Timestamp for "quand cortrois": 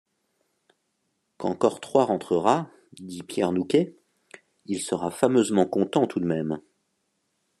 1.37-2.05